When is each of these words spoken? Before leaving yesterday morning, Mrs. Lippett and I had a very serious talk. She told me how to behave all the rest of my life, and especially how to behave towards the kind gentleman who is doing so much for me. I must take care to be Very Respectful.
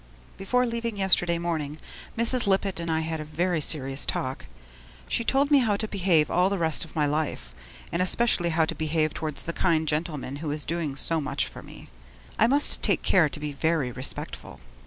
Before 0.35 0.65
leaving 0.65 0.97
yesterday 0.97 1.37
morning, 1.37 1.77
Mrs. 2.17 2.47
Lippett 2.47 2.79
and 2.79 2.89
I 2.89 3.01
had 3.01 3.19
a 3.19 3.23
very 3.23 3.61
serious 3.61 4.03
talk. 4.03 4.45
She 5.07 5.23
told 5.23 5.51
me 5.51 5.59
how 5.59 5.77
to 5.77 5.87
behave 5.87 6.31
all 6.31 6.49
the 6.49 6.57
rest 6.57 6.83
of 6.83 6.95
my 6.95 7.05
life, 7.05 7.53
and 7.91 8.01
especially 8.01 8.49
how 8.49 8.65
to 8.65 8.73
behave 8.73 9.13
towards 9.13 9.45
the 9.45 9.53
kind 9.53 9.87
gentleman 9.87 10.37
who 10.37 10.49
is 10.49 10.65
doing 10.65 10.95
so 10.95 11.21
much 11.21 11.47
for 11.47 11.61
me. 11.61 11.87
I 12.39 12.47
must 12.47 12.81
take 12.81 13.03
care 13.03 13.29
to 13.29 13.39
be 13.39 13.51
Very 13.53 13.91
Respectful. 13.91 14.59